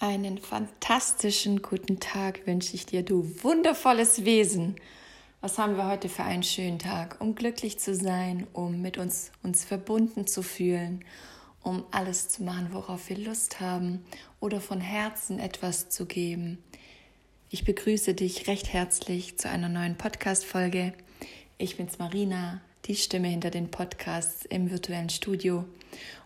[0.00, 4.76] Einen fantastischen guten Tag wünsche ich dir, du wundervolles Wesen.
[5.40, 9.32] Was haben wir heute für einen schönen Tag, um glücklich zu sein, um mit uns
[9.42, 11.04] uns verbunden zu fühlen,
[11.64, 14.04] um alles zu machen, worauf wir Lust haben
[14.38, 16.62] oder von Herzen etwas zu geben.
[17.50, 20.92] Ich begrüße dich recht herzlich zu einer neuen Podcast Folge.
[21.56, 25.64] Ich bin's Marina, die Stimme hinter den Podcasts im virtuellen Studio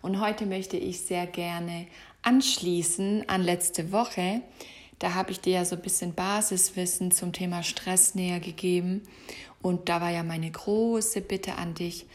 [0.03, 1.87] und heute möchte ich sehr gerne
[2.23, 4.43] anschließen an letzte Woche.
[4.99, 9.03] Da habe ich dir ja so ein bisschen Basiswissen zum Thema Stress näher gegeben.
[9.61, 12.07] Und da war ja meine große Bitte an dich,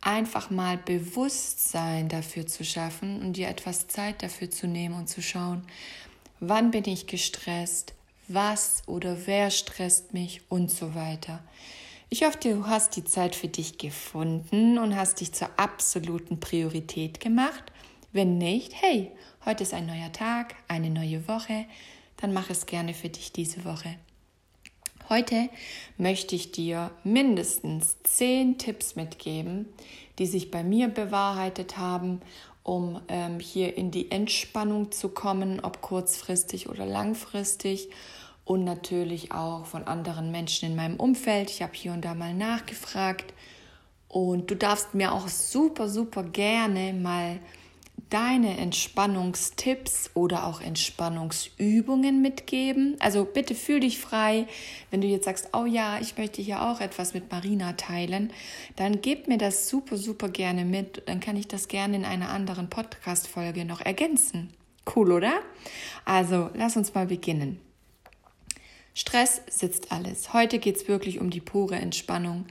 [0.00, 5.22] einfach mal Bewusstsein dafür zu schaffen und dir etwas Zeit dafür zu nehmen und zu
[5.22, 5.64] schauen,
[6.40, 7.94] wann bin ich gestresst,
[8.28, 11.42] was oder wer stresst mich und so weiter.
[12.08, 17.18] Ich hoffe, du hast die Zeit für dich gefunden und hast dich zur absoluten Priorität
[17.18, 17.72] gemacht.
[18.12, 19.10] Wenn nicht, hey,
[19.46, 21.66] heute ist ein neuer Tag, eine neue Woche,
[22.16, 23.94] dann mach es gerne für dich diese Woche.
[25.08, 25.48] Heute
[25.96, 29.66] möchte ich dir mindestens zehn Tipps mitgeben,
[30.18, 32.20] die sich bei mir bewahrheitet haben,
[32.64, 37.88] um ähm, hier in die Entspannung zu kommen, ob kurzfristig oder langfristig
[38.44, 41.50] und natürlich auch von anderen Menschen in meinem Umfeld.
[41.50, 43.32] Ich habe hier und da mal nachgefragt
[44.08, 47.38] und du darfst mir auch super, super gerne mal
[48.10, 52.96] deine Entspannungstipps oder auch Entspannungsübungen mitgeben.
[53.00, 54.46] Also bitte fühl dich frei,
[54.90, 58.32] wenn du jetzt sagst, oh ja, ich möchte hier auch etwas mit Marina teilen,
[58.76, 61.02] dann gib mir das super, super gerne mit.
[61.06, 64.52] Dann kann ich das gerne in einer anderen Podcast-Folge noch ergänzen.
[64.94, 65.40] Cool, oder?
[66.04, 67.60] Also, lass uns mal beginnen.
[68.94, 70.32] Stress sitzt alles.
[70.32, 72.46] Heute geht es wirklich um die pure Entspannung.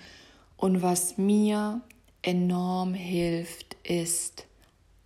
[0.57, 1.81] Und was mir
[2.21, 4.45] enorm hilft, ist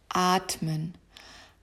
[0.10, 0.96] atmen.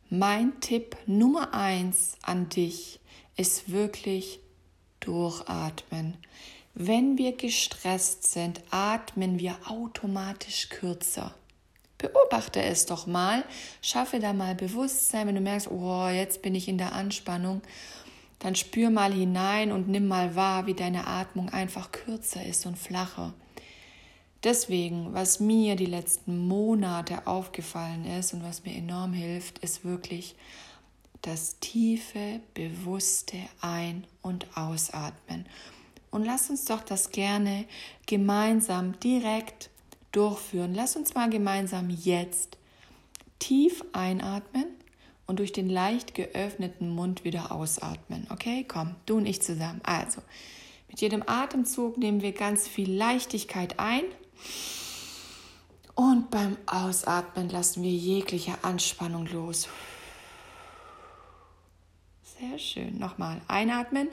[0.09, 3.01] Mein Tipp Nummer eins an dich
[3.37, 4.41] ist wirklich
[5.01, 6.17] durchatmen.
[6.75, 11.35] Wenn wir gestresst sind, atmen wir automatisch kürzer.
[11.99, 13.45] Beobachte es doch mal,
[13.81, 17.63] schaffe da mal Bewusstsein, wenn du merkst, oh, jetzt bin ich in der Anspannung
[18.39, 22.79] dann spür mal hinein und nimm mal wahr, wie deine Atmung einfach kürzer ist und
[22.79, 23.33] flacher.
[24.47, 30.37] Deswegen, was mir die letzten Monate aufgefallen ist und was mir enorm hilft, ist wirklich
[31.23, 35.47] das tiefe, bewusste Ein- und Ausatmen.
[36.13, 37.65] Und lass uns doch das gerne
[38.07, 39.69] gemeinsam direkt
[40.13, 40.77] durchführen.
[40.77, 42.57] Lass uns mal gemeinsam jetzt
[43.41, 44.67] tief einatmen
[45.27, 48.29] und durch den leicht geöffneten Mund wieder ausatmen.
[48.31, 49.81] Okay, komm, du und ich zusammen.
[49.83, 50.23] Also,
[50.89, 54.05] mit jedem Atemzug nehmen wir ganz viel Leichtigkeit ein.
[55.95, 59.69] Und beim Ausatmen lassen wir jegliche Anspannung los.
[62.39, 62.99] Sehr schön.
[62.99, 64.09] Nochmal einatmen.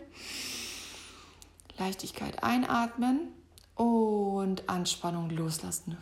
[1.78, 3.34] Leichtigkeit einatmen
[3.76, 5.98] und Anspannung loslassen.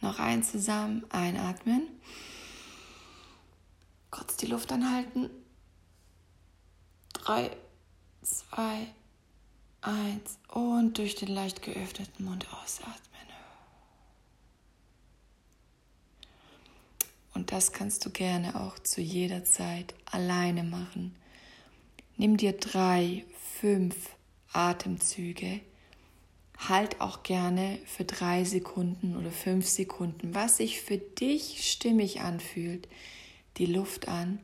[0.00, 1.04] Noch ein zusammen.
[1.10, 1.86] Einatmen.
[4.10, 5.28] Kurz die Luft anhalten.
[7.12, 7.54] Drei,
[8.22, 8.86] zwei,
[9.88, 10.38] eins.
[10.48, 13.02] Und durch den leicht geöffneten Mund ausatmen.
[17.34, 21.14] Und das kannst du gerne auch zu jeder Zeit alleine machen.
[22.16, 23.24] Nimm dir drei,
[23.60, 24.10] fünf
[24.52, 25.60] Atemzüge
[26.58, 32.88] halt auch gerne für drei Sekunden oder fünf Sekunden, was sich für dich stimmig anfühlt,
[33.58, 34.40] die Luft an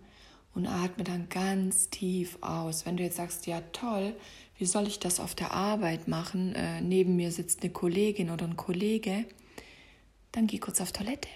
[0.55, 2.87] und atme dann ganz tief aus.
[2.87, 4.15] Wenn du jetzt sagst, ja toll,
[4.57, 6.55] wie soll ich das auf der Arbeit machen?
[6.55, 9.25] Äh, neben mir sitzt eine Kollegin oder ein Kollege,
[10.33, 11.29] dann geh kurz auf Toilette.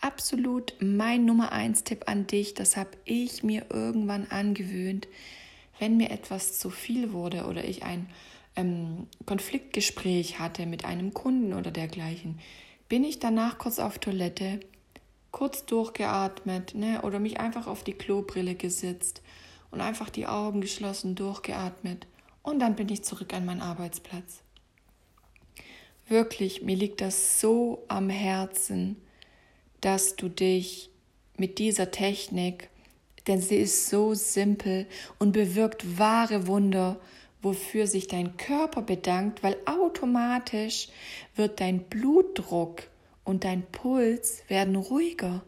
[0.00, 5.08] Absolut mein Nummer eins Tipp an dich, das habe ich mir irgendwann angewöhnt,
[5.78, 8.08] wenn mir etwas zu viel wurde oder ich ein
[8.54, 12.38] ähm, Konfliktgespräch hatte mit einem Kunden oder dergleichen,
[12.88, 14.60] bin ich danach kurz auf Toilette,
[15.30, 19.22] kurz durchgeatmet ne, oder mich einfach auf die Klobrille gesetzt
[19.70, 22.06] und einfach die Augen geschlossen durchgeatmet
[22.44, 24.42] und dann bin ich zurück an meinen Arbeitsplatz.
[26.06, 28.96] Wirklich, mir liegt das so am Herzen,
[29.80, 30.90] dass du dich
[31.36, 32.68] mit dieser Technik,
[33.26, 34.86] denn sie ist so simpel
[35.18, 37.00] und bewirkt wahre Wunder,
[37.40, 40.88] wofür sich dein Körper bedankt, weil automatisch
[41.34, 42.82] wird dein Blutdruck
[43.24, 45.42] und dein Puls werden ruhiger.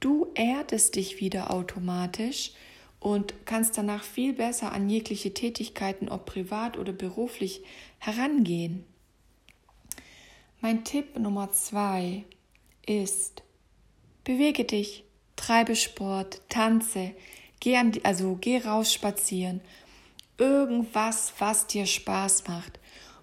[0.00, 2.52] Du erdest dich wieder automatisch
[3.02, 7.62] und kannst danach viel besser an jegliche Tätigkeiten, ob privat oder beruflich,
[7.98, 8.84] herangehen.
[10.60, 12.24] Mein Tipp Nummer zwei
[12.86, 13.42] ist,
[14.24, 15.02] Bewege dich,
[15.34, 17.12] treibe Sport, tanze,
[17.58, 19.60] geh an, also geh raus spazieren.
[20.38, 22.78] Irgendwas, was dir Spaß macht.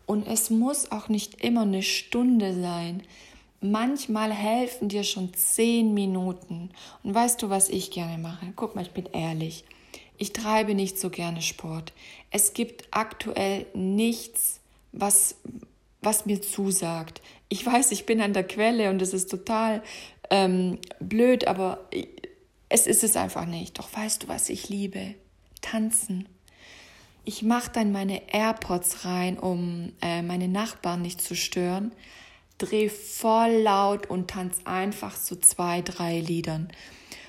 [0.05, 3.03] Und es muss auch nicht immer eine Stunde sein.
[3.61, 6.69] Manchmal helfen dir schon zehn Minuten.
[7.03, 8.53] Und weißt du, was ich gerne mache?
[8.55, 9.65] Guck mal, ich bin ehrlich.
[10.17, 11.93] Ich treibe nicht so gerne Sport.
[12.31, 14.59] Es gibt aktuell nichts,
[14.91, 15.35] was,
[16.01, 17.21] was mir zusagt.
[17.49, 19.83] Ich weiß, ich bin an der Quelle und es ist total
[20.29, 21.89] ähm, blöd, aber
[22.69, 23.77] es ist es einfach nicht.
[23.79, 25.15] Doch weißt du, was ich liebe?
[25.61, 26.29] Tanzen.
[27.25, 31.91] Ich mache dann meine AirPods rein, um äh, meine Nachbarn nicht zu stören
[32.59, 36.69] dreh voll laut und tanz einfach so zwei, drei Liedern.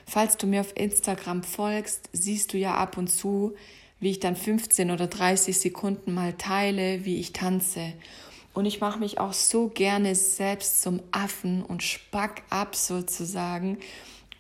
[0.07, 3.55] Falls du mir auf Instagram folgst, siehst du ja ab und zu,
[4.01, 7.93] wie ich dann 15 oder 30 Sekunden mal teile, wie ich tanze.
[8.53, 13.79] Und ich mache mich auch so gerne selbst zum Affen und spack ab sozusagen,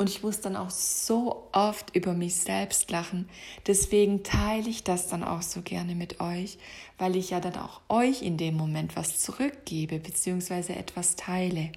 [0.01, 3.29] und ich muss dann auch so oft über mich selbst lachen.
[3.67, 6.57] Deswegen teile ich das dann auch so gerne mit euch,
[6.97, 10.73] weil ich ja dann auch euch in dem Moment was zurückgebe bzw.
[10.73, 11.71] etwas teile.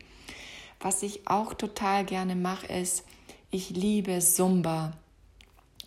[0.79, 3.03] Was ich auch total gerne mache, ist,
[3.51, 4.93] ich liebe Zumba.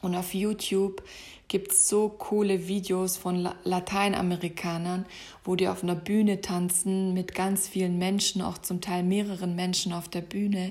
[0.06, 1.02] Und auf YouTube
[1.48, 5.04] gibt es so coole Videos von Lateinamerikanern,
[5.42, 9.92] wo die auf einer Bühne tanzen mit ganz vielen Menschen, auch zum Teil mehreren Menschen
[9.92, 10.70] auf der Bühne.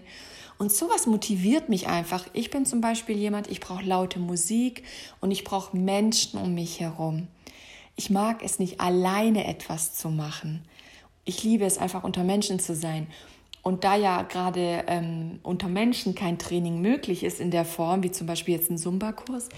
[0.58, 2.26] Und sowas motiviert mich einfach.
[2.32, 4.84] Ich bin zum Beispiel jemand, ich brauche laute Musik
[5.20, 7.28] und ich brauche Menschen um mich herum.
[7.98, 10.64] Ich mag es nicht alleine etwas zu machen.
[11.26, 13.08] Ich liebe es einfach unter Menschen zu sein.
[13.68, 18.12] Und da ja gerade ähm, unter Menschen kein Training möglich ist in der Form, wie
[18.12, 19.50] zum Beispiel jetzt ein Zumba-Kurs,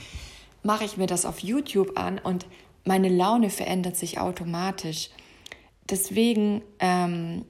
[0.63, 2.45] mache ich mir das auf YouTube an und
[2.85, 5.09] meine Laune verändert sich automatisch.
[5.89, 7.43] Deswegen, ähm,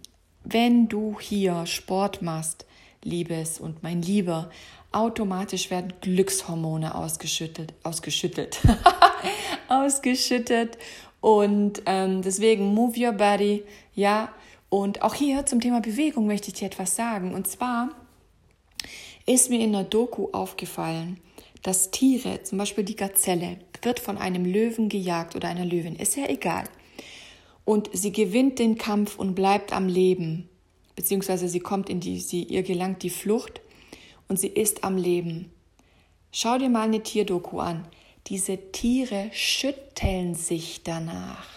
[0.46, 2.66] wenn du hier Sport machst,
[3.04, 4.50] Liebes und mein Lieber,
[4.92, 8.62] automatisch werden Glückshormone ausgeschüttet, ausgeschüttet,
[9.70, 10.80] ausgeschüttet
[11.22, 13.64] und ähm, deswegen move your body,
[13.94, 14.30] ja.
[14.70, 17.34] Und auch hier zum Thema Bewegung möchte ich dir etwas sagen.
[17.34, 17.90] Und zwar
[19.26, 21.20] ist mir in der Doku aufgefallen,
[21.64, 26.16] dass Tiere, zum Beispiel die Gazelle, wird von einem Löwen gejagt oder einer Löwin, ist
[26.16, 26.66] ja egal.
[27.66, 30.50] Und sie gewinnt den Kampf und bleibt am Leben
[30.98, 33.62] beziehungsweise sie kommt in die, sie, ihr gelangt die Flucht
[34.28, 35.54] und sie ist am Leben.
[36.34, 37.88] Schau dir mal eine Tierdoku an.
[38.26, 41.57] Diese Tiere schütteln sich danach.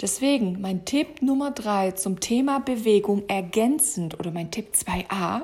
[0.00, 5.42] Deswegen mein Tipp Nummer drei zum Thema Bewegung ergänzend oder mein Tipp 2a.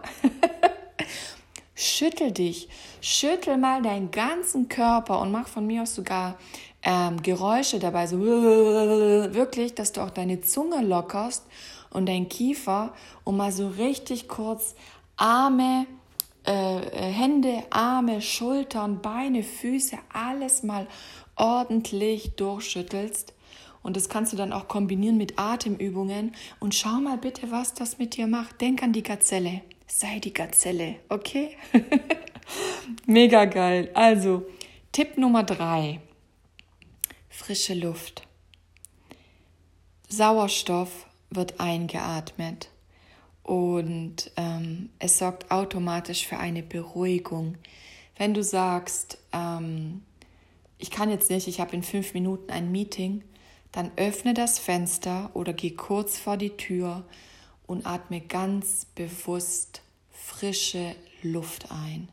[1.74, 2.70] Schüttel dich,
[3.02, 6.38] schüttel mal deinen ganzen Körper und mach von mir aus sogar
[6.82, 11.44] ähm, Geräusche dabei, so wirklich, dass du auch deine Zunge lockerst
[11.90, 12.94] und dein Kiefer,
[13.24, 14.74] um mal so richtig kurz
[15.16, 15.86] Arme,
[16.46, 20.86] äh, äh, Hände, Arme, Schultern, Beine, Füße, alles mal
[21.36, 23.34] ordentlich durchschüttelst.
[23.86, 26.34] Und das kannst du dann auch kombinieren mit Atemübungen.
[26.58, 28.60] Und schau mal bitte, was das mit dir macht.
[28.60, 29.60] Denk an die Gazelle.
[29.86, 31.56] Sei die Gazelle, okay?
[33.06, 33.88] Mega geil.
[33.94, 34.44] Also,
[34.90, 36.00] Tipp Nummer drei.
[37.28, 38.26] Frische Luft.
[40.08, 42.70] Sauerstoff wird eingeatmet
[43.44, 47.56] und ähm, es sorgt automatisch für eine Beruhigung.
[48.16, 50.02] Wenn du sagst, ähm,
[50.76, 53.22] ich kann jetzt nicht, ich habe in fünf Minuten ein Meeting,
[53.76, 57.04] dann öffne das Fenster oder geh kurz vor die Tür
[57.66, 62.08] und atme ganz bewusst frische Luft ein.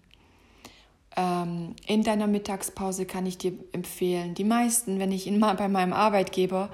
[1.16, 5.70] Ähm, in deiner Mittagspause kann ich dir empfehlen, die meisten, wenn ich ihn mal bei
[5.70, 6.70] meinem Arbeitgeber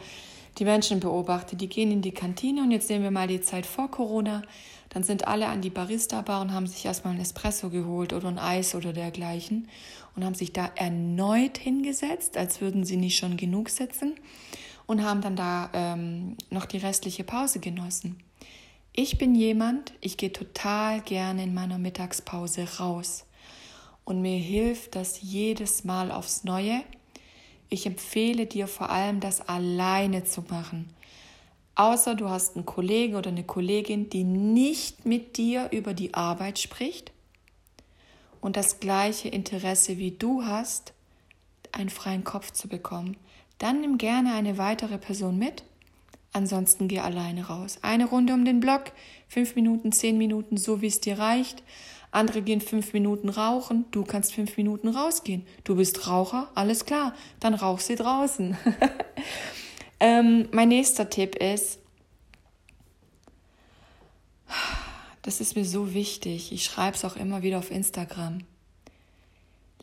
[0.58, 3.68] die Menschen beobachte, die gehen in die Kantine und jetzt nehmen wir mal die Zeit
[3.68, 4.42] vor Corona,
[4.90, 8.40] dann sind alle an die Barista-Bar und haben sich erstmal ein Espresso geholt oder ein
[8.40, 9.68] Eis oder dergleichen
[10.16, 14.16] und haben sich da erneut hingesetzt, als würden sie nicht schon genug sitzen
[14.90, 18.22] und haben dann da ähm, noch die restliche Pause genossen.
[18.92, 23.26] Ich bin jemand, ich gehe total gerne in meiner Mittagspause raus
[24.04, 26.84] und mir hilft das jedes Mal aufs Neue
[27.70, 30.90] ich empfehle dir vor allem, das alleine zu machen.
[31.76, 36.60] Außer du hast einen Kollegen oder eine Kollegin, die nicht mit dir über die Arbeit
[36.60, 37.12] spricht
[38.42, 40.94] und das gleiche Interesse wie du hast,
[41.72, 43.16] einen freien Kopf zu bekommen.
[43.60, 45.64] Dann nimm gerne eine weitere Person mit.
[46.34, 47.80] Ansonsten geh alleine raus.
[47.82, 48.92] Eine Runde um den Block,
[49.28, 51.64] fünf Minuten, zehn Minuten, so wie es dir reicht.
[52.12, 55.46] Andere gehen fünf Minuten rauchen, du kannst fünf Minuten rausgehen.
[55.64, 58.58] Du bist Raucher, alles klar, dann rauch sie draußen.
[60.00, 61.80] ähm, mein nächster Tipp ist,
[65.22, 66.52] das ist mir so wichtig.
[66.52, 68.40] Ich schreibe es auch immer wieder auf Instagram.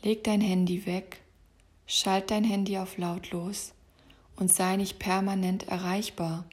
[0.01, 1.21] Leg dein Handy weg,
[1.87, 3.73] schalt dein Handy auf lautlos
[4.35, 6.45] und sei nicht permanent erreichbar.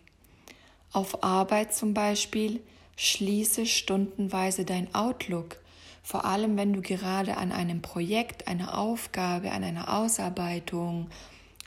[0.93, 2.61] Auf Arbeit zum Beispiel
[2.97, 5.59] schließe stundenweise dein Outlook,
[6.05, 11.09] vor allem wenn du gerade an einem Projekt, einer Aufgabe, an einer Ausarbeitung,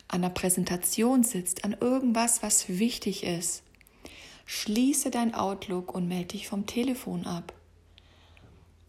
[0.08, 3.64] an einer Präsentation sitzt, an irgendwas, was wichtig ist.
[4.46, 7.52] Schließe dein Outlook und melde dich vom Telefon ab.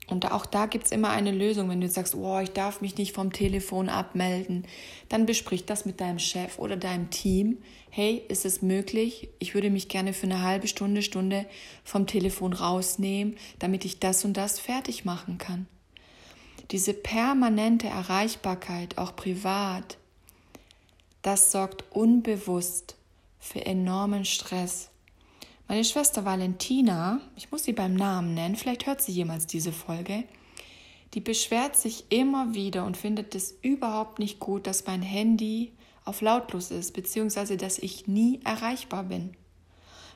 [0.09, 2.97] Und auch da gibt es immer eine Lösung, wenn du sagst, oh, ich darf mich
[2.97, 4.67] nicht vom Telefon abmelden,
[5.11, 7.59] dann besprich das mit deinem Chef oder deinem Team.
[7.91, 9.29] Hey, ist es möglich?
[9.39, 11.45] Ich würde mich gerne für eine halbe Stunde, Stunde
[11.85, 15.67] vom Telefon rausnehmen, damit ich das und das fertig machen kann.
[16.71, 19.99] Diese permanente Erreichbarkeit, auch privat,
[21.23, 22.97] das sorgt unbewusst
[23.39, 24.88] für enormen Stress.
[25.71, 30.25] Meine Schwester Valentina, ich muss sie beim Namen nennen, vielleicht hört sie jemals diese Folge,
[31.13, 35.73] die beschwert sich immer wieder und findet es überhaupt nicht gut, dass mein Handy
[36.07, 39.37] auf lautlos ist, beziehungsweise dass ich nie erreichbar bin.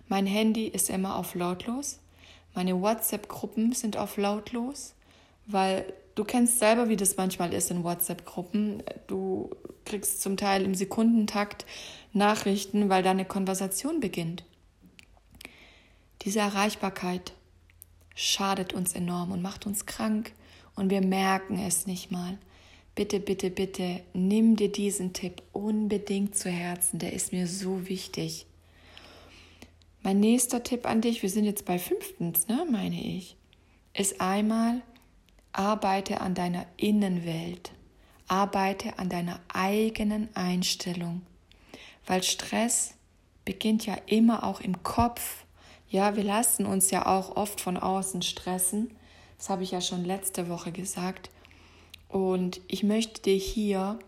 [0.08, 1.98] Mein Handy ist immer auf lautlos,
[2.54, 4.94] meine WhatsApp-Gruppen sind auf lautlos,
[5.46, 8.82] weil du kennst selber, wie das manchmal ist in WhatsApp-Gruppen.
[9.06, 9.50] Du
[9.84, 11.66] kriegst zum Teil im Sekundentakt
[12.14, 14.44] Nachrichten, weil da eine Konversation beginnt.
[16.24, 17.32] Diese Erreichbarkeit
[18.14, 20.32] schadet uns enorm und macht uns krank
[20.76, 22.38] und wir merken es nicht mal.
[22.94, 28.46] Bitte, bitte, bitte, nimm dir diesen Tipp unbedingt zu Herzen, der ist mir so wichtig.
[30.02, 33.36] Mein nächster Tipp an dich, wir sind jetzt bei fünftens, ne, meine ich,
[33.94, 34.82] ist einmal,
[35.52, 37.72] arbeite an deiner Innenwelt,
[38.28, 41.22] arbeite an deiner eigenen Einstellung,
[42.06, 42.94] weil Stress
[43.44, 45.44] beginnt ja immer auch im Kopf
[45.92, 48.90] ja, wir lassen uns ja auch oft von außen stressen.
[49.36, 51.30] Das habe ich ja schon letzte Woche gesagt.
[52.08, 53.98] Und ich möchte dir hier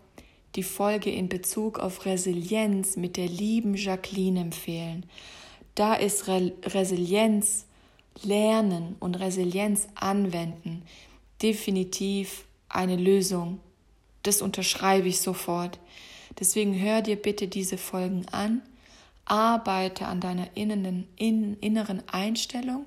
[0.55, 5.05] die Folge in Bezug auf Resilienz mit der lieben Jacqueline empfehlen.
[5.75, 7.65] Da ist Re Resilienz
[8.23, 10.83] lernen und Resilienz anwenden
[11.41, 13.59] definitiv eine Lösung.
[14.23, 15.79] Das unterschreibe ich sofort.
[16.39, 18.61] Deswegen hör dir bitte diese Folgen an
[19.25, 22.85] Arbeite an deiner inneren, in, inneren Einstellung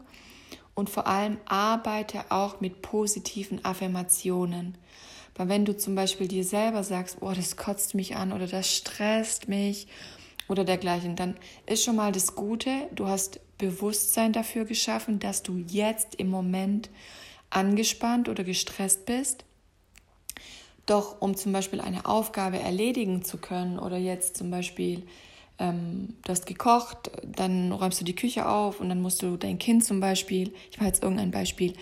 [0.75, 4.79] und vor allem arbeite auch mit positiven Affirmationen.
[5.35, 8.73] Weil wenn du zum Beispiel dir selber sagst, oh, das kotzt mich an oder das
[8.73, 9.87] stresst mich
[10.49, 15.57] oder dergleichen, dann ist schon mal das Gute, du hast Bewusstsein dafür geschaffen, dass du
[15.57, 16.91] jetzt im Moment
[17.51, 19.45] angespannt oder gestresst bist.
[20.87, 25.03] Doch um zum Beispiel eine Aufgabe erledigen zu können oder jetzt zum Beispiel
[25.59, 29.59] ähm, du hast gekocht, dann räumst du die Küche auf und dann musst du dein
[29.59, 31.75] Kind zum Beispiel, ich mache jetzt irgendein Beispiel,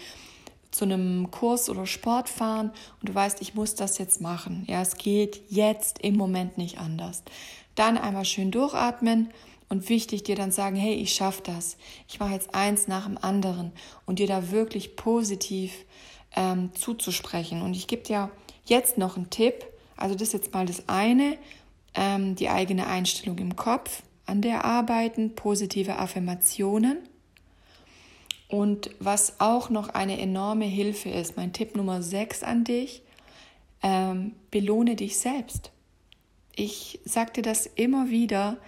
[0.70, 4.64] zu einem Kurs oder Sport fahren und du weißt, ich muss das jetzt machen.
[4.68, 7.22] Ja, es geht jetzt im Moment nicht anders.
[7.74, 9.30] Dann einmal schön durchatmen
[9.68, 11.76] und wichtig dir dann sagen, hey, ich schaffe das.
[12.08, 13.72] Ich mache jetzt eins nach dem anderen
[14.04, 15.72] und dir da wirklich positiv
[16.34, 17.62] ähm, zuzusprechen.
[17.62, 18.30] Und ich gebe dir
[18.66, 19.66] jetzt noch einen Tipp.
[19.96, 21.38] Also das ist jetzt mal das eine
[21.96, 26.98] ähm, die eigene Einstellung im Kopf, an der arbeiten, positive Affirmationen.
[28.48, 33.02] Und was auch noch eine enorme Hilfe ist, mein Tipp Nummer 6 an dich,
[33.82, 35.72] ähm, belohne dich selbst.
[36.54, 38.58] Ich sagte das immer wieder,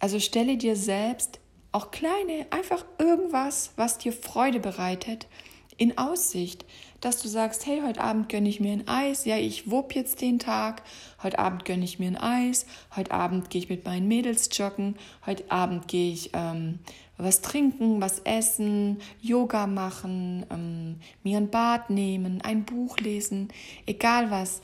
[0.00, 1.38] also stelle dir selbst
[1.70, 5.26] auch kleine, einfach irgendwas, was dir Freude bereitet,
[5.76, 6.64] in Aussicht
[7.02, 10.20] dass du sagst, hey, heute Abend gönne ich mir ein Eis, ja, ich wupp jetzt
[10.20, 10.82] den Tag,
[11.20, 14.94] heute Abend gönne ich mir ein Eis, heute Abend gehe ich mit meinen Mädels joggen,
[15.26, 16.78] heute Abend gehe ich ähm,
[17.18, 23.48] was trinken, was essen, Yoga machen, ähm, mir ein Bad nehmen, ein Buch lesen,
[23.84, 24.62] egal was.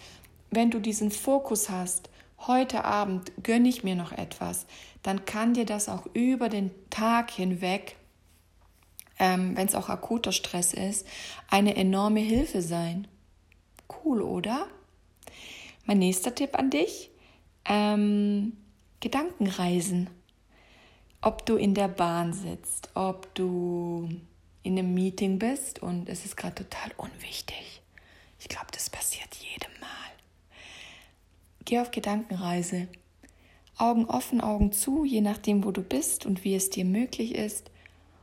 [0.50, 2.08] Wenn du diesen Fokus hast,
[2.46, 4.66] heute Abend gönne ich mir noch etwas,
[5.02, 7.96] dann kann dir das auch über den Tag hinweg
[9.18, 11.06] ähm, wenn es auch akuter Stress ist,
[11.48, 13.08] eine enorme Hilfe sein.
[14.04, 14.66] Cool, oder?
[15.86, 17.10] Mein nächster Tipp an dich,
[17.64, 18.56] ähm,
[19.00, 20.10] Gedankenreisen.
[21.20, 24.08] Ob du in der Bahn sitzt, ob du
[24.62, 27.82] in einem Meeting bist und es ist gerade total unwichtig.
[28.38, 29.88] Ich glaube, das passiert jedem Mal.
[31.64, 32.86] Geh auf Gedankenreise.
[33.76, 37.70] Augen offen, Augen zu, je nachdem, wo du bist und wie es dir möglich ist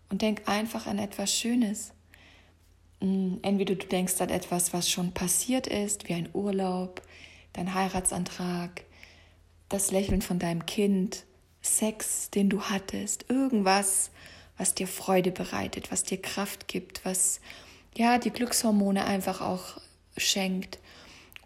[0.09, 1.91] und denk einfach an etwas Schönes.
[2.99, 7.01] Mm, entweder du denkst an etwas, was schon passiert ist, wie ein Urlaub,
[7.53, 8.83] dein Heiratsantrag,
[9.69, 11.25] das Lächeln von deinem Kind,
[11.61, 14.11] Sex, den du hattest, irgendwas,
[14.57, 17.41] was dir Freude bereitet, was dir Kraft gibt, was
[17.95, 19.81] ja die Glückshormone einfach auch
[20.15, 20.79] schenkt.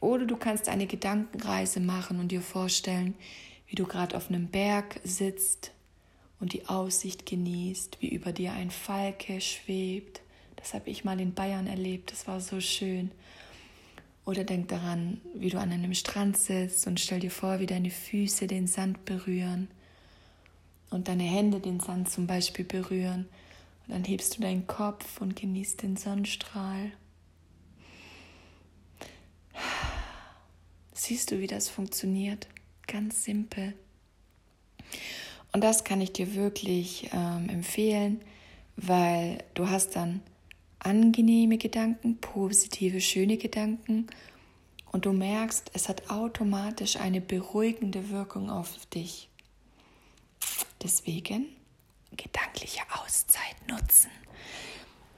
[0.01, 3.15] Oder du kannst eine Gedankenreise machen und dir vorstellen,
[3.67, 5.71] wie du gerade auf einem Berg sitzt
[6.39, 10.22] und die Aussicht genießt, wie über dir ein Falke schwebt.
[10.55, 13.12] Das habe ich mal in Bayern erlebt, das war so schön.
[14.25, 17.89] Oder denk daran, wie du an einem Strand sitzt und stell dir vor, wie deine
[17.89, 19.69] Füße den Sand berühren
[20.91, 23.27] und deine Hände den Sand zum Beispiel berühren.
[23.88, 26.91] Und dann hebst du deinen Kopf und genießt den Sonnenstrahl.
[30.93, 32.48] Siehst du, wie das funktioniert?
[32.86, 33.74] Ganz simpel.
[35.51, 38.22] Und das kann ich dir wirklich ähm, empfehlen,
[38.75, 40.22] weil du hast dann
[40.79, 44.08] angenehme Gedanken, positive, schöne Gedanken
[44.91, 49.29] und du merkst, es hat automatisch eine beruhigende Wirkung auf dich.
[50.82, 51.48] Deswegen
[52.15, 54.10] gedankliche Auszeit nutzen.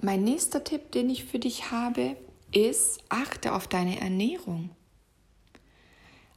[0.02, 2.16] Mein nächster Tipp, den ich für dich habe,
[2.52, 4.72] ist, achte auf deine Ernährung.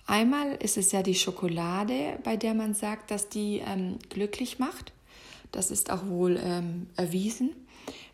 [0.06, 4.92] Einmal ist es ja die Schokolade, bei der man sagt, dass die ähm, glücklich macht.
[5.50, 7.54] Das ist auch wohl ähm, erwiesen.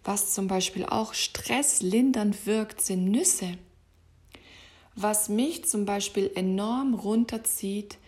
[0.05, 3.59] Was zum Beispiel auch stresslindernd wirkt, sind Nüsse.
[4.95, 7.99] Was mich zum Beispiel enorm runterzieht,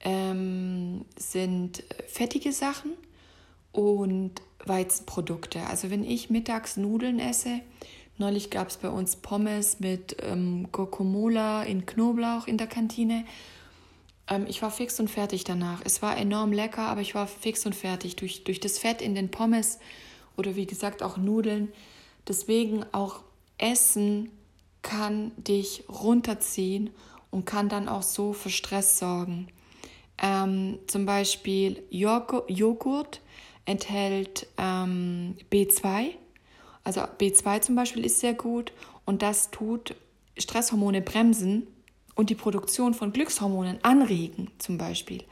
[0.00, 2.92] ähm, sind fettige Sachen
[3.72, 4.32] und
[4.64, 5.66] Weizenprodukte.
[5.66, 7.60] Also wenn ich mittags Nudeln esse,
[8.18, 13.24] neulich gab es bei uns Pommes mit ähm, Guacamole in Knoblauch in der Kantine.
[14.28, 15.80] Ähm, ich war fix und fertig danach.
[15.84, 19.14] Es war enorm lecker, aber ich war fix und fertig durch, durch das Fett in
[19.14, 19.78] den Pommes
[20.36, 21.72] oder wie gesagt auch Nudeln.
[22.28, 23.20] Deswegen auch
[23.58, 24.30] Essen
[24.82, 26.90] kann dich runterziehen
[27.30, 29.48] und kann dann auch so für Stress sorgen.
[30.18, 33.20] Ähm, zum Beispiel Joghurt
[33.64, 36.12] enthält ähm, B2.
[36.86, 38.72] Also B2 zum Beispiel ist sehr gut
[39.04, 39.96] und das tut
[40.38, 41.66] Stresshormone bremsen
[42.14, 45.24] und die Produktion von Glückshormonen anregen zum Beispiel.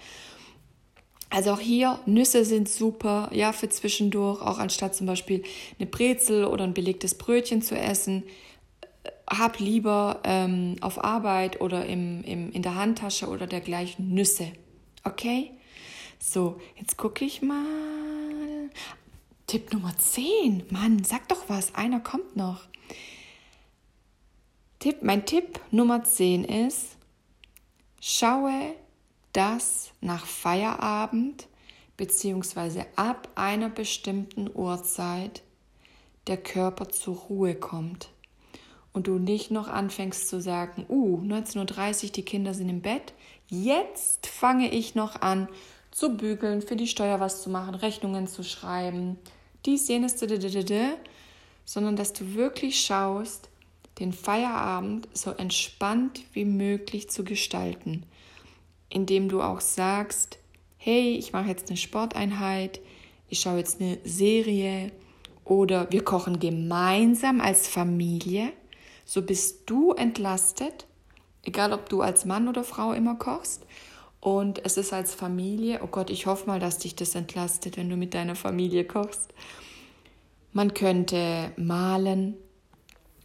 [1.30, 5.44] Also auch hier, Nüsse sind super, ja, für zwischendurch, auch anstatt zum Beispiel
[5.78, 8.24] eine Brezel oder ein belegtes Brötchen zu essen,
[9.30, 14.48] hab lieber ähm, auf Arbeit oder im, im, in der Handtasche oder dergleichen Nüsse.
[15.04, 15.52] Okay?
[16.18, 18.70] So, jetzt gucke ich mal.
[19.46, 20.64] Tipp Nummer 10.
[20.70, 21.74] Mann, sag doch was.
[21.74, 22.62] Einer kommt noch.
[24.78, 26.96] Tipp, mein Tipp Nummer 10 ist,
[28.00, 28.74] schaue,
[29.32, 31.48] dass nach Feierabend
[31.96, 32.84] bzw.
[32.96, 35.42] ab einer bestimmten Uhrzeit
[36.26, 38.10] der Körper zur Ruhe kommt
[38.92, 43.12] und du nicht noch anfängst zu sagen, uh, 19.30 Uhr, die Kinder sind im Bett,
[43.48, 45.48] jetzt fange ich noch an
[45.94, 49.16] zu bügeln, für die Steuer was zu machen, Rechnungen zu schreiben,
[49.64, 50.16] dies, jenes,
[51.64, 53.48] sondern dass du wirklich schaust,
[53.98, 58.04] den Feierabend so entspannt wie möglich zu gestalten,
[58.90, 60.38] indem du auch sagst,
[60.76, 62.80] hey, ich mache jetzt eine Sporteinheit,
[63.28, 64.90] ich schaue jetzt eine Serie
[65.44, 68.52] oder wir kochen gemeinsam als Familie
[69.04, 70.86] so bist du entlastet,
[71.42, 73.66] egal ob du als Mann oder Frau immer kochst.
[74.24, 77.90] Und es ist als Familie, oh Gott, ich hoffe mal, dass dich das entlastet, wenn
[77.90, 79.34] du mit deiner Familie kochst.
[80.54, 82.34] Man könnte malen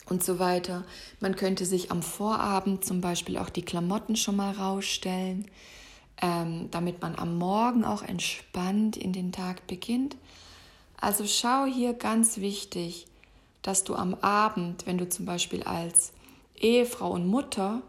[0.09, 0.83] und so weiter.
[1.21, 5.49] Man könnte sich am Vorabend zum Beispiel auch die Klamotten schon mal rausstellen,
[6.21, 10.17] ähm, damit man am Morgen auch entspannt in den Tag beginnt.
[10.99, 13.07] Also schau hier ganz wichtig,
[13.62, 16.12] dass du am Abend, wenn du zum Beispiel als
[16.59, 17.83] Ehefrau und Mutter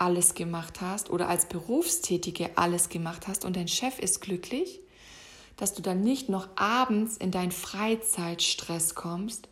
[0.00, 4.80] alles gemacht hast oder als Berufstätige alles gemacht hast und dein Chef ist glücklich,
[5.56, 9.48] dass du dann nicht noch abends in deinen Freizeitstress kommst,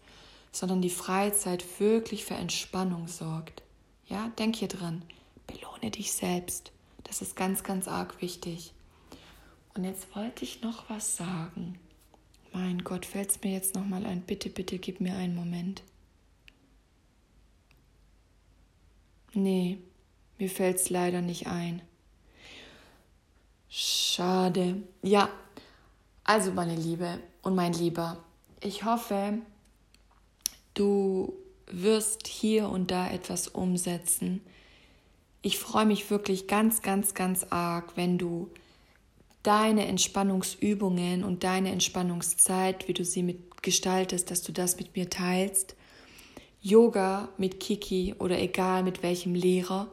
[0.53, 3.63] sondern die Freizeit wirklich für Entspannung sorgt.
[4.07, 5.03] Ja, denk hier dran.
[5.47, 6.73] Belohne dich selbst.
[7.05, 8.73] Das ist ganz, ganz arg wichtig.
[9.75, 11.79] Und jetzt wollte ich noch was sagen.
[12.53, 14.23] Mein Gott, fällt es mir jetzt nochmal ein.
[14.23, 15.83] Bitte, bitte gib mir einen Moment.
[19.35, 19.79] Nee,
[20.39, 21.83] mir fällt es leider nicht ein.
[23.69, 24.83] Schade.
[25.03, 25.29] Ja,
[26.25, 28.17] also meine Liebe und mein Lieber,
[28.61, 29.39] ich hoffe,
[30.75, 31.33] du
[31.67, 34.41] wirst hier und da etwas umsetzen.
[35.43, 38.51] Ich freue mich wirklich ganz, ganz, ganz arg, wenn du
[39.43, 45.11] deine Entspannungsübungen und deine Entspannungszeit, wie du sie mit gestaltest, dass du das mit mir
[45.11, 45.77] teilst.
[46.63, 49.89] Yoga mit Kiki oder egal mit welchem Lehrer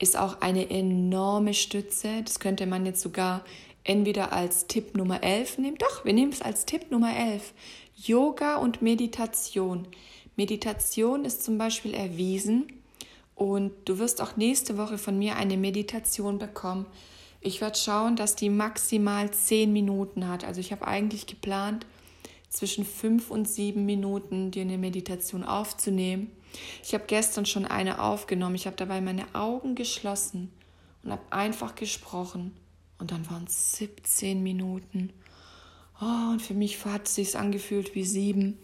[0.00, 2.22] ist auch eine enorme Stütze.
[2.24, 3.44] Das könnte man jetzt sogar
[3.84, 5.78] entweder als Tipp Nummer 11 nehmen.
[5.78, 7.52] Doch, wir nehmen es als Tipp Nummer 11.
[7.96, 9.86] Yoga und Meditation.
[10.36, 12.72] Meditation ist zum Beispiel erwiesen
[13.34, 16.86] und du wirst auch nächste Woche von mir eine Meditation bekommen.
[17.42, 20.44] Ich werde schauen, dass die maximal 10 Minuten hat.
[20.44, 21.86] Also ich habe eigentlich geplant,
[22.50, 26.30] zwischen 5 und 7 Minuten dir eine Meditation aufzunehmen.
[26.82, 28.54] Ich habe gestern schon eine aufgenommen.
[28.54, 30.50] Ich habe dabei meine Augen geschlossen
[31.02, 32.52] und habe einfach gesprochen.
[32.98, 35.12] Und dann waren es 17 Minuten.
[36.00, 38.58] Oh, und für mich hat es sich angefühlt wie sieben.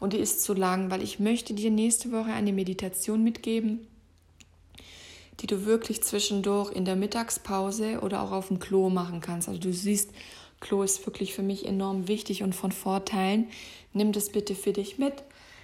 [0.00, 3.86] Und die ist zu lang, weil ich möchte dir nächste Woche eine Meditation mitgeben,
[5.40, 9.48] die du wirklich zwischendurch in der Mittagspause oder auch auf dem Klo machen kannst.
[9.48, 10.10] Also du siehst,
[10.58, 13.48] Klo ist wirklich für mich enorm wichtig und von Vorteilen.
[13.92, 15.22] Nimm das bitte für dich mit.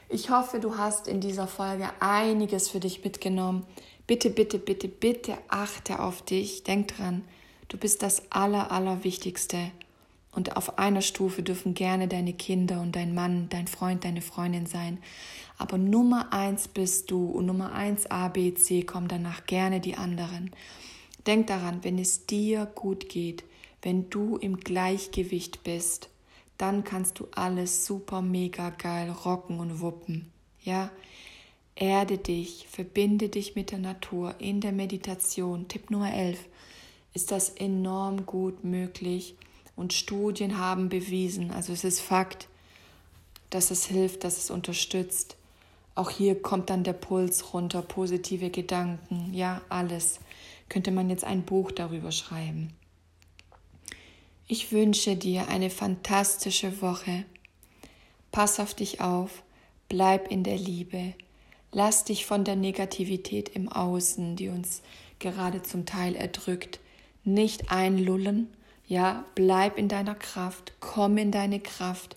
[0.09, 3.67] Ich hoffe, du hast in dieser Folge einiges für dich mitgenommen.
[4.07, 6.63] Bitte, bitte, bitte, bitte achte auf dich.
[6.63, 7.25] Denk dran,
[7.67, 9.73] du bist das Aller, Allerwichtigste.
[10.31, 14.67] Und auf einer Stufe dürfen gerne deine Kinder und dein Mann, dein Freund, deine Freundin
[14.67, 14.99] sein.
[15.59, 19.97] Aber Nummer eins bist du und Nummer eins A, B, C kommen danach gerne die
[19.97, 20.53] anderen.
[21.27, 23.43] Denk daran, wenn es dir gut geht,
[23.83, 26.11] wenn du im Gleichgewicht bist,
[26.59, 30.33] dann kannst du alles super mega geil rocken und wuppen.
[30.63, 30.91] Ja?
[31.75, 35.69] Erde dich, verbinde dich mit der Natur in der Meditation.
[35.69, 36.39] Tipp Nummer 11
[37.13, 39.37] ist das enorm gut möglich
[39.77, 42.49] und Studien haben bewiesen, also es ist Fakt,
[43.51, 45.37] dass es hilft, dass es unterstützt.
[45.95, 50.21] Auch hier kommt dann der Puls runter, positive Gedanken, ja, alles.
[50.69, 52.73] Könnte man jetzt ein Buch darüber schreiben.
[54.49, 57.25] Ich wünsche dir eine fantastische Woche.
[58.31, 59.43] Pass auf dich auf,
[59.89, 61.15] bleib in der Liebe.
[61.73, 64.83] Lass dich von der Negativität im Außen, die uns
[65.19, 66.79] gerade zum Teil erdrückt,
[67.25, 68.47] nicht einlullen.
[68.87, 72.17] Ja, bleib in deiner Kraft, komm in deine Kraft.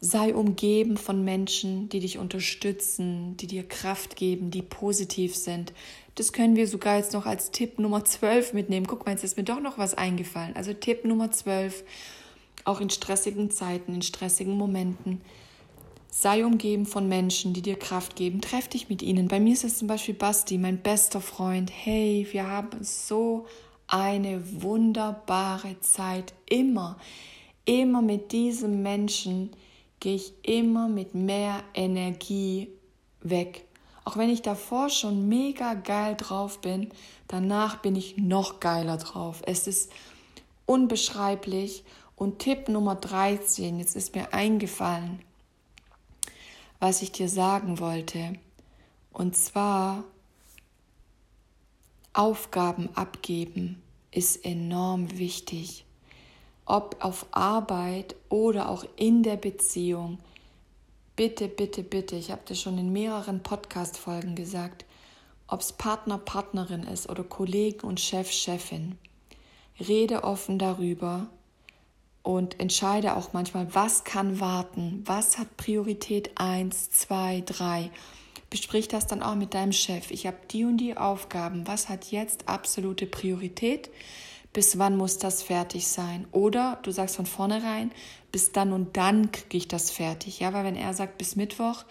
[0.00, 5.74] Sei umgeben von Menschen, die dich unterstützen, die dir Kraft geben, die positiv sind.
[6.14, 8.86] Das können wir sogar jetzt noch als Tipp Nummer 12 mitnehmen.
[8.86, 10.54] Guck mal, jetzt ist mir doch noch was eingefallen.
[10.56, 11.84] Also Tipp Nummer 12,
[12.64, 15.22] auch in stressigen Zeiten, in stressigen Momenten.
[16.10, 18.42] Sei umgeben von Menschen, die dir Kraft geben.
[18.42, 19.28] Treff dich mit ihnen.
[19.28, 21.70] Bei mir ist es zum Beispiel Basti, mein bester Freund.
[21.74, 23.46] Hey, wir haben so
[23.86, 26.34] eine wunderbare Zeit.
[26.46, 26.98] Immer,
[27.64, 29.50] immer mit diesem Menschen
[30.00, 32.68] gehe ich immer mit mehr Energie
[33.22, 33.64] weg.
[34.04, 36.90] Auch wenn ich davor schon mega geil drauf bin,
[37.28, 39.42] danach bin ich noch geiler drauf.
[39.46, 39.92] Es ist
[40.66, 41.84] unbeschreiblich.
[42.16, 45.20] Und Tipp Nummer 13, jetzt ist mir eingefallen,
[46.78, 48.34] was ich dir sagen wollte.
[49.12, 50.04] Und zwar
[52.12, 55.84] Aufgaben abgeben ist enorm wichtig
[56.64, 60.18] ob auf Arbeit oder auch in der Beziehung,
[61.16, 64.84] bitte, bitte, bitte, ich habe das schon in mehreren Podcast-Folgen gesagt,
[65.46, 68.98] ob es Partner, Partnerin ist oder Kollegen und Chef, Chefin,
[69.78, 71.28] rede offen darüber
[72.22, 77.90] und entscheide auch manchmal, was kann warten, was hat Priorität 1, 2, 3.
[78.48, 80.10] Besprich das dann auch mit deinem Chef.
[80.10, 81.66] Ich habe die und die Aufgaben.
[81.66, 83.90] Was hat jetzt absolute Priorität?
[84.52, 86.26] Bis wann muss das fertig sein?
[86.30, 87.90] Oder du sagst von vornherein,
[88.30, 90.40] bis dann und dann kriege ich das fertig.
[90.40, 91.84] Ja, weil wenn er sagt bis Mittwoch,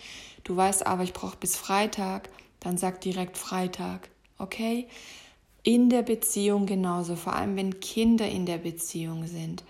[0.43, 4.09] du weißt aber, ich brauche bis Freitag, dann sag direkt Freitag.
[4.37, 4.87] Okay?
[5.63, 9.63] In der Beziehung genauso, vor allem wenn Kinder in der Beziehung sind,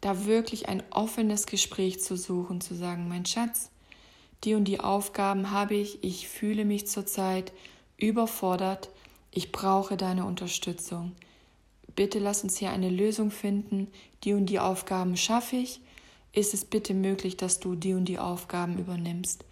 [0.00, 3.70] da wirklich ein offenes Gespräch zu suchen, zu sagen, mein Schatz,
[4.44, 7.52] die und die Aufgaben habe ich, ich fühle mich zurzeit
[7.96, 8.90] überfordert,
[9.30, 11.12] ich brauche deine Unterstützung
[11.96, 13.88] bitte lass uns hier eine Lösung finden,
[14.24, 15.80] die und die Aufgaben schaffe ich,
[16.32, 19.44] ist es bitte möglich, dass du die und die Aufgaben übernimmst.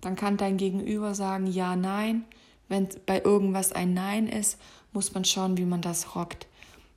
[0.00, 2.24] Dann kann dein Gegenüber sagen ja, nein.
[2.68, 4.58] Wenn bei irgendwas ein Nein ist,
[4.92, 6.46] muss man schauen, wie man das rockt.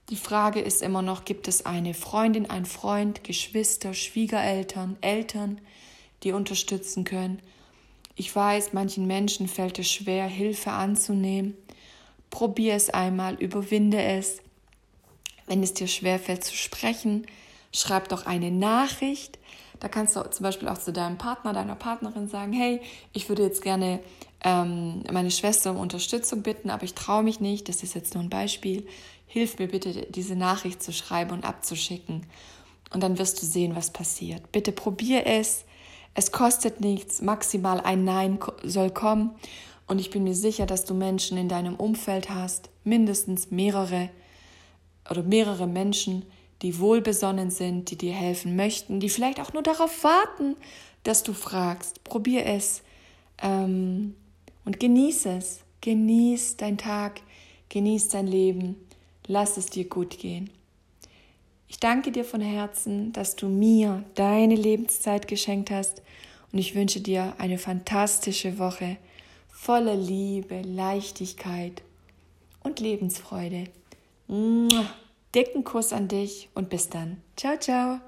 [0.09, 5.59] Die Frage ist immer noch, gibt es eine Freundin, ein Freund, Geschwister, Schwiegereltern, Eltern,
[6.23, 7.39] die unterstützen können?
[8.15, 11.55] Ich weiß, manchen Menschen fällt es schwer, Hilfe anzunehmen.
[12.29, 14.37] Probier es einmal, überwinde es.
[15.47, 17.25] Wenn es dir schwerfällt zu sprechen,
[17.71, 19.37] schreib doch eine Nachricht.
[19.79, 22.81] Da kannst du zum Beispiel auch zu deinem Partner, deiner Partnerin sagen, hey,
[23.13, 23.99] ich würde jetzt gerne
[24.43, 28.23] ähm, meine Schwester um Unterstützung bitten, aber ich traue mich nicht, das ist jetzt nur
[28.23, 28.87] ein Beispiel.
[29.27, 32.25] Hilf mir bitte, diese Nachricht zu schreiben und abzuschicken.
[32.93, 34.51] Und dann wirst du sehen, was passiert.
[34.51, 35.65] Bitte probier es.
[36.13, 37.21] Es kostet nichts.
[37.21, 39.31] Maximal ein Nein soll kommen.
[39.87, 44.09] Und ich bin mir sicher, dass du Menschen in deinem Umfeld hast, mindestens mehrere,
[45.09, 46.25] oder mehrere Menschen,
[46.61, 50.55] die wohlbesonnen sind, die dir helfen möchten, die vielleicht auch nur darauf warten,
[51.03, 52.03] dass du fragst.
[52.03, 52.81] Probier es
[53.41, 54.15] ähm,
[54.63, 55.61] und genieß es.
[55.81, 57.21] Genieß deinen Tag,
[57.69, 58.75] genieß dein Leben,
[59.27, 60.49] lass es dir gut gehen.
[61.67, 66.01] Ich danke dir von Herzen, dass du mir deine Lebenszeit geschenkt hast
[66.51, 68.97] und ich wünsche dir eine fantastische Woche
[69.49, 71.83] voller Liebe, Leichtigkeit
[72.63, 73.65] und Lebensfreude.
[74.27, 77.21] Dicken Kuss an dich und bis dann.
[77.35, 77.99] Ciao, ciao.